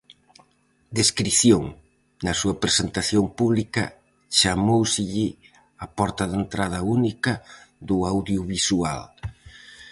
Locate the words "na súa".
2.25-2.59